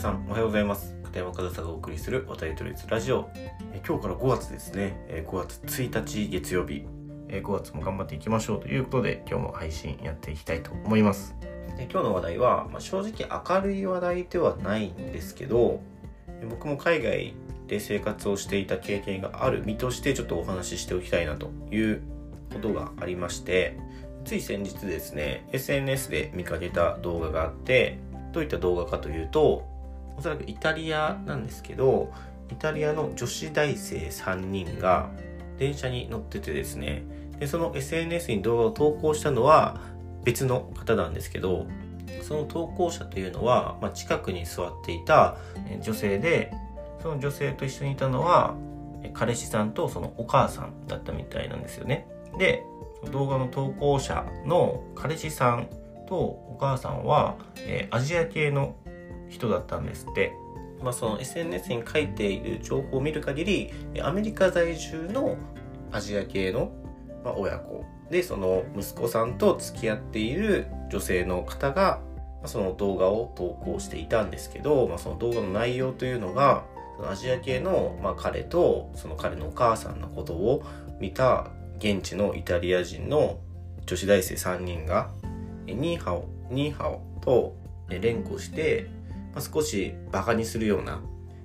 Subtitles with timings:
[0.00, 0.96] さんおはようございます。
[1.02, 3.28] 片山和沙がお送りする渡り鳥ラジオ。
[3.34, 4.96] え今日から5月ですね。
[5.08, 6.86] え5月1日月曜日。
[7.28, 11.36] え5月も頑張っていきましょうということで今日も配信やっていきたいと思います。
[11.76, 15.82] で今日の話題は、まあ、正直明るい話題ではないんですけど
[16.48, 17.34] 僕も海外
[17.66, 22.00] で生活をしていた経験がある身としてちょっとお話ししておきたいなという
[22.54, 23.78] ことがありまして
[24.24, 27.98] つい先日ですね SNS で見かけた動画があって
[28.32, 29.69] どういった動画かというと
[30.20, 32.12] おそらくイタリアなんですけど
[32.50, 35.08] イタリアの女子大生3人が
[35.58, 37.04] 電車に乗っててですね。
[37.38, 39.80] でその SNS に動画を投稿したのは
[40.22, 41.66] 別の方なんですけど
[42.22, 45.38] その投稿者というのは、まあ、近くに座っていた
[45.80, 46.52] 女性で
[47.00, 48.54] その女性と一緒にいたのは
[49.14, 52.06] 彼氏さんとそのお母さんだったみたいなんですよね。
[52.36, 52.62] で
[53.10, 55.70] 動画の投稿者の彼氏さん
[56.06, 58.76] とお母さんは、えー、アジア系の
[59.30, 60.32] 人だったんですって。
[60.82, 63.70] まあ、その SNS に書いている情報を見る限り
[64.02, 65.36] アメリカ在住の
[65.92, 66.72] アジア系の、
[67.24, 76.64] まあ、親子でその息子さんと付き合っている女性の方が、まあ、その動画を投稿していたんですけど、まあ、その動画の内容というのが
[76.96, 80.64] そのアジア系の、まあ、彼とその彼のお母さんのことを
[80.98, 83.38] 見た現地のイタリア人の
[83.86, 85.10] 女子大生3人が
[85.66, 87.56] ニーハオ、ニーハオと
[87.88, 88.88] 連呼して、
[89.34, 91.00] まあ、少しバカにするような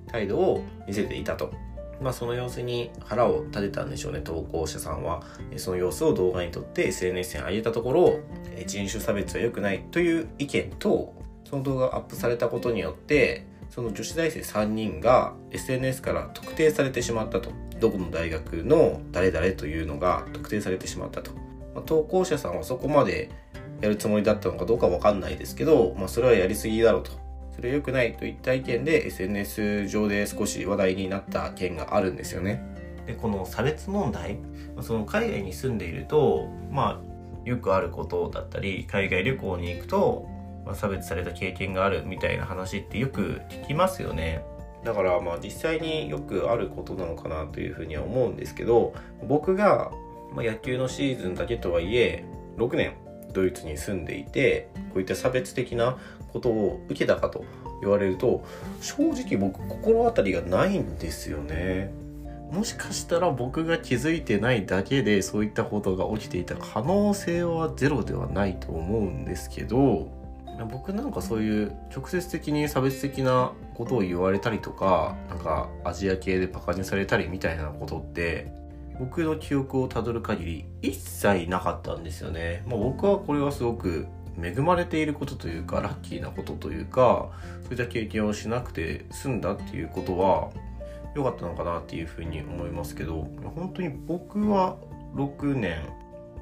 [0.08, 1.54] 態度を見せていたと。
[2.02, 5.24] まあ、その様子に腹を立てたんでしょうね、投稿者さんは。
[5.58, 8.20] その様子を動画に撮って SNS に上げたところ、
[8.66, 11.14] 人種差別は良くないという意見と、
[11.50, 17.52] その動画がアップされたことによって、その女子大生3人が SNS から特定されてしまったと。
[17.80, 21.32] どこの大学の誰々というのが特定されてしまったと。
[21.74, 23.30] まあ、投稿者さんはそこまで
[23.82, 27.25] やるつもりだったのかどうかわかんないですけど、まあ、それはやりすぎだろうと。
[27.56, 32.62] それは良くないといった意見で SNS 上で少し話題になった件があるんですよね。
[33.08, 34.40] で、この差別問題、
[34.82, 40.28] その海外に住んでいると、まあ、よくあることだったり、海外旅行に行くと、
[40.66, 44.44] まあ、差別された経験があるみたいな話ってよく聞きますよね。
[44.86, 48.94] だからまあ実際によくあることなのかなというふうには思うんですけど
[49.28, 49.92] 僕が
[50.36, 52.24] 野球のシーズンだけとはいえ
[52.58, 52.94] 6年
[53.34, 55.98] ドイツに住んでいてこういった差別的な
[56.36, 57.46] ことを受けたかと
[57.82, 58.44] 言われると
[58.82, 61.94] 正直僕心当たりがないんですよね。
[62.52, 70.12] もしかしたら僕が気づいてないだけでそういったことが起きていた可能性はゼロではないと思うんですけど
[70.70, 78.52] 僕なんかそういう直接的に差別的なことを言われたりとかなんかアジア系でバカにされたりみたいなことって
[79.00, 82.64] 僕の記憶をたどる限り一切なかったんですよね。
[82.68, 84.08] まあ、僕はこれはすごく
[84.42, 87.30] 恵まれていることというかラッキーなことというか
[87.64, 90.50] そういった経験をしなくて済んだっていうことは
[91.16, 94.78] 良かったのかなっていうふうに思いますけど本当に僕は
[95.16, 95.82] 6年、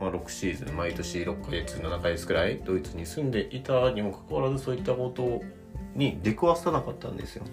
[0.01, 5.41] まあ、6シーズン毎年6ヶ月7ヶ月くらいドイツに住んでいたにもかかわらずそういったこと
[5.95, 7.43] に出くわさなかったんですよ。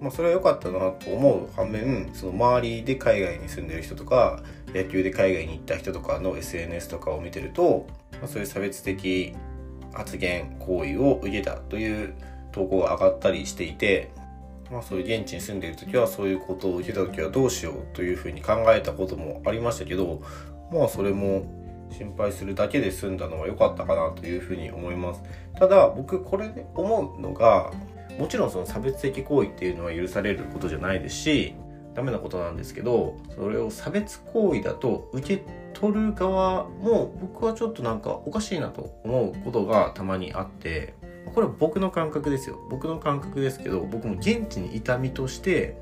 [0.00, 9.34] まあ、それは良かったなと思う反面その周りで海外に住んでる人とか野球で海外に行った人とかの SNS とかを見てると、まあ、そういう差別的
[9.92, 12.14] 発言行為を受けたという
[12.52, 14.10] 投稿が上がったりしていて、
[14.70, 20.22] まあ、そういう現地に住んでいる時はそういうことを受けた時はどうしようというふうに考えたこともありましたけど
[20.72, 21.44] まあそれも
[21.90, 25.22] 心配するだけで済んだのは良かったかなというふうに思います。
[25.58, 27.72] ただ僕これで思うのが
[28.18, 31.54] もちろんその差別的行為っていうのは許されることじゃないですし
[32.00, 35.44] ダメなことなんですけどそれを差別行為だと受け
[35.74, 40.94] 取る側も僕はちょっとなんかおかしいなと思うことがたまにあって
[41.34, 45.76] これは僕の感覚ですよ僕の感覚ですけど僕も現地にいた身として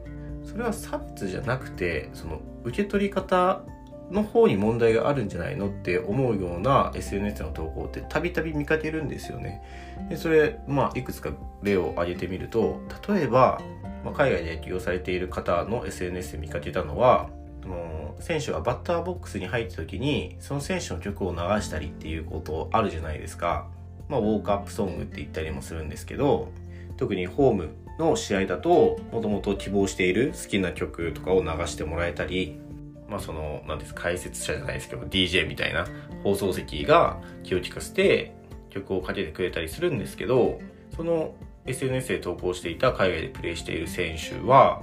[0.44, 3.62] それは差別じゃなくてその受け取り方
[4.10, 9.62] の方に問題があるんじゃないのって思うような SNS の投稿ってたびたび見かけるんですよね。
[10.08, 11.30] でそれ、まあ、いくつか
[11.62, 13.60] 例を挙げてみると例えば、
[14.08, 17.28] まあ、海外で野球をされている方の SNS で見かけたのは
[17.62, 23.68] の選手がバッターボックスに入った時にその選手の曲を流したりっていうことあるじゃないですか。
[24.08, 26.50] まあ、ウォークアップソングって言ったりもするんですけど
[26.96, 27.68] 特にホーム
[27.98, 32.58] の試合だともともと希望している好きな曲とかを流してもらえたり
[33.06, 35.86] まあその、なんです、解説者じゃないですけど、DJ みたいな
[36.22, 38.34] 放送席が気を利かせて
[38.68, 40.60] 曲をかけてくれたりするんですけど、
[40.94, 41.34] その
[41.68, 44.80] SNS で投稿していた海外でプレイしている選手は、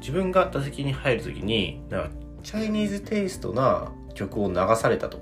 [0.00, 2.10] 自分が打席に入るときに、なんか、
[2.42, 5.20] チャイニーズテイストな曲を流されたと。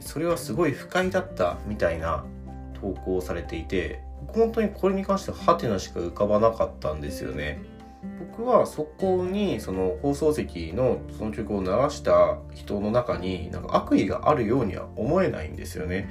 [0.00, 2.24] それはすごい不快だったみたいな
[2.80, 7.62] 投稿されていて本当にこれに関してはハテナしか浮かばなかったんですよね。
[8.36, 16.08] 僕はそこにその放送席のその曲を流した人の中になんか悪意があるようには思えないんですよね。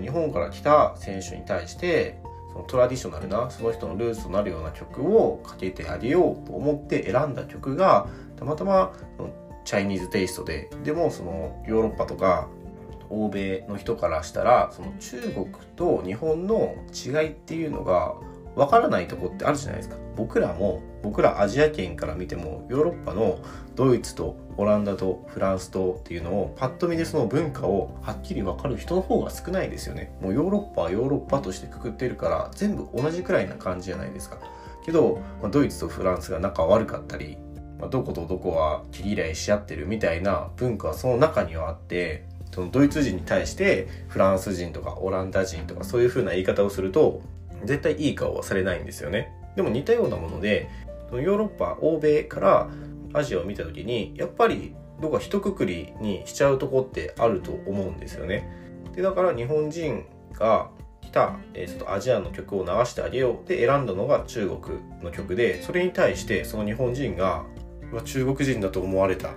[0.00, 2.18] 日本から来た選手に対して
[2.56, 8.94] そのトラディショナルなその人のルーツとなるような曲をかけてあげようと思って選んだ曲がたまたま
[9.64, 12.48] チャイニーズテイストででもそのヨーロッパとか
[13.10, 18.14] 欧米の人からしたらその中国と日本の違いっていうのが
[18.56, 19.96] わからないとこってあるじゃないですか。
[20.16, 23.38] 僕らも僕らアジア圏から見てもヨーロッパの
[23.76, 30.16] ドイツとオランダとフランスとっていうのをパッと見でその文化をはっきり分かる人の方が少ないですよね。
[30.22, 34.38] もうヨーロッパはヨーロッパとしてくくってるから全部同じくらいな感じじゃないですか。
[34.86, 37.36] けど、まあ、ドイツとフランスが仲悪かったり、
[37.78, 42.24] まあ、どことどこは切り嫌いし合ってるみたいな文化はその中にはあって
[42.54, 47.20] そのドイツ人に対してフランス人とかオランダ人とかそういう風な言い方をすると
[47.66, 49.32] 絶対いい顔はされないんですよね。
[49.56, 50.68] でも似たようなもので
[51.12, 52.68] ヨーロッパ欧米から
[53.12, 58.48] アジアを見た時にやっぱりどこか一括りにしちゃうとこってあると思うんですよね。
[58.94, 60.70] でだから日本人が
[61.02, 67.44] 来た、えー、ちょっとアジアの曲を流してあげようで選んだのが中国の曲でそれに対してその日本人が
[68.04, 69.30] 中国人だと思われた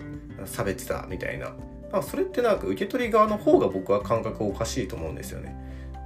[0.46, 1.54] 差別だみたいな
[2.02, 5.56] それってなんか受け取り側の方が僕は感覚おかしいと思うんですよね。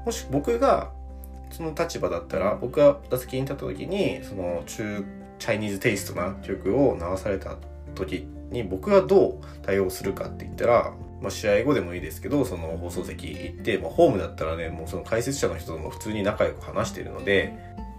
[0.05, 0.91] もし僕が
[1.53, 5.05] その立場だったら僕が打席に立った時にその中
[5.37, 7.55] チャイニーズテイストな曲を流された
[7.95, 17.53] 時に僕がどう対応するかって言ったら、まあ、試合後でもいいですけどその放送席行って、まあ、ホームだったらねもうその解説者の人とも普通に仲良く話してるので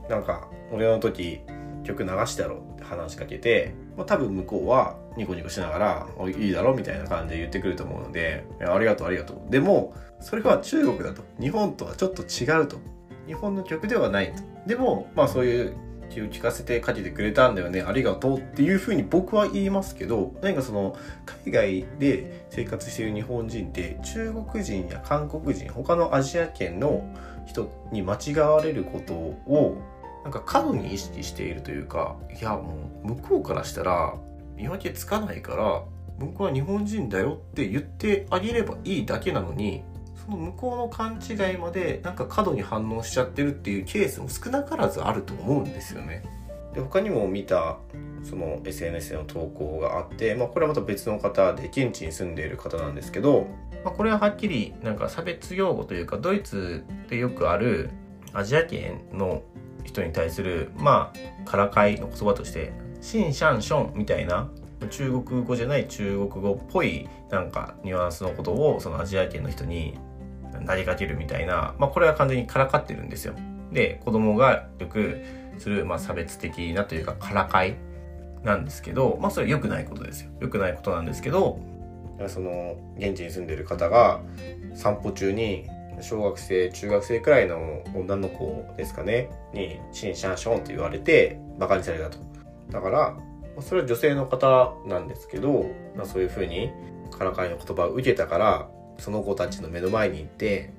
[0.09, 1.41] なんか俺の時
[1.85, 11.23] 曲流してやろうって話しかけて、まあ、多分向こうはニコニコしながら「いいだろ」みたいな感じで言ってくると思うので「ありがとうありがとう」でもそれは中国だと。
[11.39, 12.79] 日本とはちょっと違うと。
[13.27, 14.43] 日本の曲ではないと。
[14.67, 15.77] でもまあそういう
[16.11, 17.83] 気を利かせてかけてくれたんだよね。
[17.83, 20.97] ありがとうっていうふうに僕は言いますけど何かその
[21.45, 27.05] 海外で生活している日本人って中国人や韓国人他のアジア圏の
[27.47, 29.77] 人に間違われることを
[30.23, 34.15] なんか過度に意識しているというかいやもう向こうからしたら
[34.57, 35.83] 見分けつかないから
[36.19, 39.83] 僕は日本人だよって言ってあげればいいだけなのに
[40.27, 46.23] その向こうの勘違いまでなんか過度に反応しちゃってるっていうケースも少なからずあると思うんですよね。
[46.75, 47.79] で他にも見た
[48.25, 53.47] その SNS での投稿があって、まあ、これはまた別の方で現地に住んでいる方なんですけど、
[53.85, 57.91] まあ、これははっきりなんか差別用語というかドイツでよくある
[58.33, 59.43] アジア圏の
[59.85, 61.13] 人に対するま
[61.45, 64.51] あからかいの言葉として「シンシャンション」みたいな
[64.91, 69.99] 中国語じゃない中国語っぽいなんかニュアンスのことをそのアジア圏の人に
[70.61, 73.35] なりかけるみたいな、まあ、これは完全にからかってるんですよ。
[73.73, 75.25] で子供がよく
[75.59, 77.77] する、まあ、差別的なというかからかい
[78.43, 80.31] なんですけど、まあ、それは良くないことですよ。
[80.41, 81.59] 良くないことなんですけど
[82.29, 84.21] その現地に住んでる方が
[84.75, 85.67] 散歩中に
[86.01, 92.19] 小学生中学生くらいの女の子ですかねに「シンシャンション」って言われてバカにされたと
[92.71, 93.17] だから
[93.61, 95.67] それは女性の方なんですけど、
[95.97, 96.71] まあ、そういうふうに
[97.17, 98.69] からかいの言葉を受けたから
[98.99, 100.73] その子たちの目の前に行って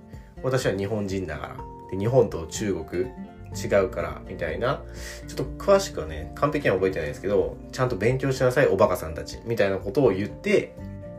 [0.44, 1.58] 私は日本人だから。
[1.92, 4.82] で日本と中国違うからみたいな。
[5.28, 10.76] ちょっと詳しくはね完璧には覚えてないですけどちゃんと勉強しなさいおバカさんたちみたいなことを言って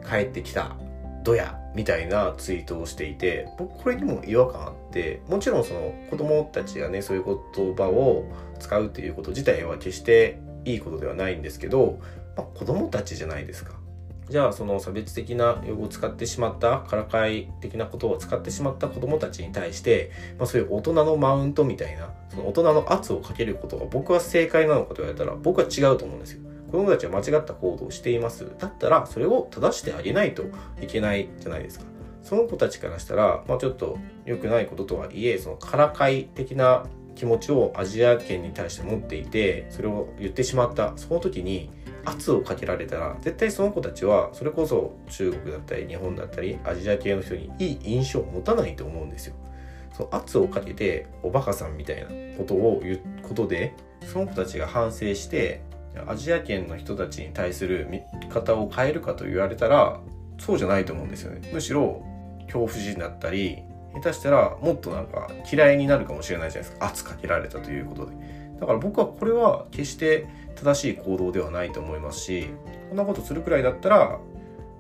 [0.09, 0.76] 帰ってきた。
[1.23, 1.61] どや。
[1.76, 8.25] みたいなツイートをしていて僕これにも違和感あってもちろんその子供たちがねそういう言葉を
[8.59, 12.00] 使うっていうこと自体は決していいことではないんですけど、
[12.35, 13.75] まあ、子供たちじゃないですか。
[14.28, 26.40] じゃあその差別的な用語を使ってしまったからかい的なことを使ってしまった子供たちに対して、まあ、そういう大人のマウントみたいなその大人の圧をかけることが僕は正解なのかと言われたら僕は違うと思うんですよ。
[26.66, 28.50] 子供たちは間違った行動をしています。
[28.59, 30.42] だったらそれを正してあげないと
[30.83, 31.85] いけないじゃないですか。
[32.23, 41.71] その子たちからしたら、まあ、ちょっと良くないこととはいえそのからかい的な気持ちをアジア圏に対して持っていてそれを言ってしまったその時に
[42.07, 49.35] 圧をかけられたら絶対その子たちはそれこそ中国だったり日本だったりアジア系の人にいい印象を持たないと思うんですよ。
[49.93, 55.63] その圧をかけておバカさんみたいなことを言うことでその子たちが反省して
[56.07, 60.01] アジア圏の人たちに対する見方を変えるかと言われたら
[60.39, 61.51] そうじゃないと思うんですよね。
[61.53, 62.05] むしろ
[62.45, 63.63] 恐怖心だったり
[63.95, 68.46] 下手したらもっとなんか嫌いになるかもしれないじゃないですか圧かけられたということで。
[68.61, 72.49] だから僕はこれは決して正しい行動ではないと思いますし
[72.89, 74.19] こんなことするくらいだったら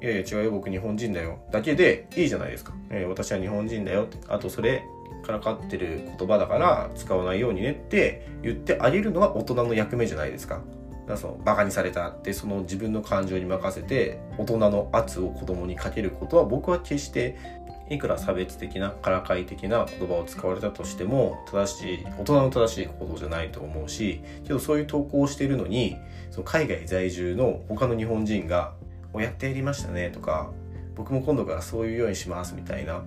[0.02, 1.38] いやいや違うよ僕日本人だよ。
[1.50, 4.04] だけでいいじゃないですか、えー、私は日本人だよ。
[4.04, 4.84] ってあとそれ
[5.24, 10.60] からかってる言葉だから使わないようにねって言ってあげるのが大人の役目じゃないですか。
[11.08, 12.08] だそのバカにされた。
[12.08, 17.38] ってその自分の感情に任せて大人の圧を子供にかけることは僕は決して
[17.88, 25.96] いくら差別的なからかい的な言葉を使われたとしても正しい大人の正しい行動じゃないと思うしけどそういう投稿をしているのに
[26.30, 28.74] その海外在住の他の日本人が
[29.14, 30.50] 「やってやりましたね」とか
[30.96, 33.04] 「僕も今度からそういうようにします」みたいな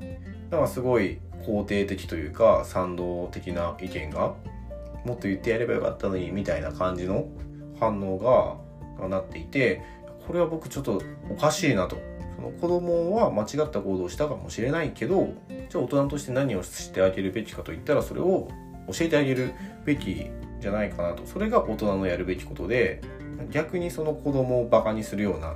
[0.49, 4.33] なんかすごい肯定的というか賛同的な意見が
[5.05, 7.27] もっと言ってやればよかったのにみたいな感じの
[7.79, 8.17] 反応
[8.99, 9.81] がなっていて
[10.27, 11.97] これは僕ちょっとおかしいなと
[12.39, 18.47] その子供は間違った行動をしたかもしれないけどじゃあ大人として何をしてあげるべきかといったらそれを
[18.87, 19.53] 教えてあげる
[19.83, 20.27] べき
[20.61, 23.01] じゃないかなとそれが大人のやるべきことで
[23.51, 25.55] 逆にその子供をバカにするような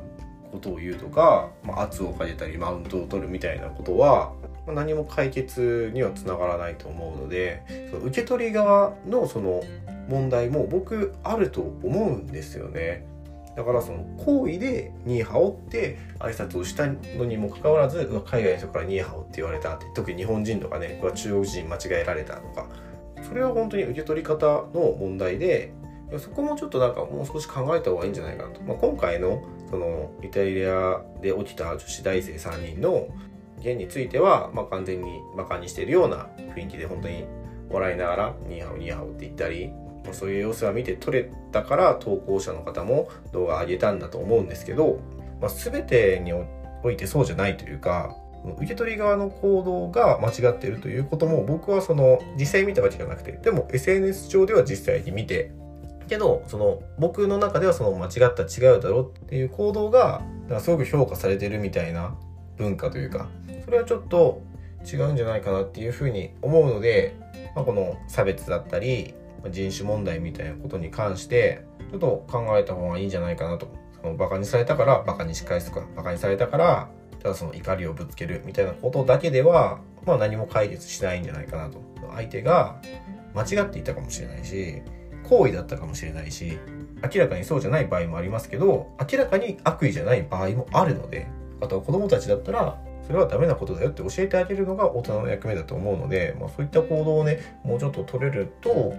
[0.51, 4.33] ことを言うとか、まあ、圧をかけたりマウントを取るみたいなことは
[4.67, 9.63] ま何も解決にはつながらないと思うのでその受け取り側のその
[10.09, 13.05] 問題も僕あると思うんですよね。
[13.55, 22.67] だからその行為でニーハオって挨拶をしたのにもかかわらず海外の人からニーハオって言われたって特に日本人とかね中国人間違えられたとか。
[23.23, 25.73] それは本当に受け取り方の問題で
[26.19, 33.07] そこもちょっとなんかもう少し考えた方がいいんじゃないかなと、まあ、今回のそのイタリアで起きた女子大生3人の
[33.63, 37.25] 件については、まあ、完全にバカにしてるような雰囲気で本当に
[37.69, 39.71] 笑いながらニーハオニーハオって言ったり
[40.11, 44.99] そういう様子は見て取れたから投稿者の方も動画上げたんだと思うんですけど、
[45.41, 48.15] まあ、全てにおいてそうじゃないというか
[48.57, 55.51] 受け取り側の行動が間違っているということも僕はその実際見たわけじゃなくてでも SNS 上では実際に見て
[56.09, 60.21] けどその僕の中ではその間違った違うだろうっていう行動が
[60.59, 62.15] すごく評価されてるみたいな
[62.57, 63.29] 文化というか
[63.63, 64.41] それはちょっと
[64.85, 67.15] 違うんじゃないかなっていうふうに思うので、
[67.55, 69.13] まあ、この差別だったり
[69.49, 73.67] 人種問題みたいなことに関してちょっと考えた方がいいんじゃないかなと。
[74.01, 76.89] そのバカにされたからバカにし返すとかバカにされたから
[77.21, 81.93] ただその怒りをぶつけるみたいなことだけでは、まあ、何も解決しないんじゃないかなと。
[82.15, 82.79] 相手が
[83.33, 84.81] 間違っていたかもしれないし
[85.23, 86.59] 行為だったかもしれないし
[87.13, 91.27] 明らかにそうじゃない場合もありますけど明らかに悪意じゃない場合もあるので
[91.61, 98.93] あとは子供たちだったらそれはダメなことだよって教えてあげるのが大人の役目だと思うので、まあ、そういった行動をねもうちょっと取れると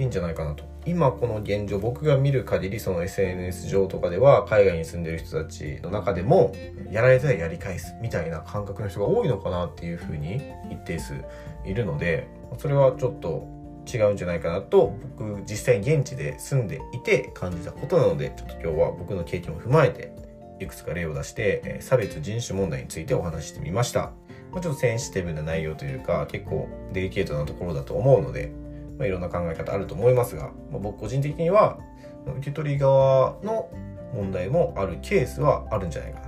[0.00, 6.54] いいんじゃないかなと今この現状僕が見る限りその SNS 上とかでは海外に住んでる人たちの中でも
[6.90, 10.40] やられたらやり返すみたいな感覚の人が多いのかなっていうふうに
[10.70, 11.22] 一定数
[11.66, 12.28] いるので
[12.58, 13.46] それはちょっと
[13.92, 20.14] 違うんじゃないかなと僕実際現地で住んでいて感じたことなのでちょっと今日は僕の経験を踏まえて
[20.60, 24.12] いくつか例を出して、差別人種問題についてお話してみました。
[24.52, 28.52] ま、ちょっとセンシティブな内容というか結構デリケートなところだと思うので、
[29.00, 31.78] まあ、いろんな考え方あると思いますが、まあ、僕個人的には
[32.26, 33.70] 受け取り側の
[34.14, 36.26] 問題もあるケースはあるんじゃないかな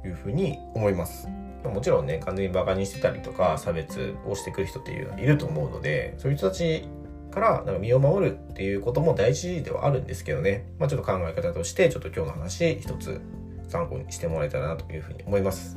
[0.00, 1.28] というふうに思います。
[1.62, 6.88] もちろんね、完全にバカにしてたりとか、差別をしてくる人っていうのはいると思うので、そういう人たち
[7.30, 13.20] からなんか身を守るっていうことも大事ではあるんですけどね、まあ、ちょっと考え方として、ちょっと今日の話一つ
[13.68, 15.76] 参考にしてもらえたらなというふうに思います。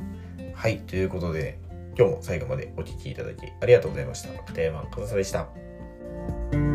[0.54, 1.58] はい、ということで、
[1.98, 4.30] 今日も最後までお聴きいただきありがとうございました。
[4.44, 5.69] 片山和沙でした。
[6.10, 6.69] Música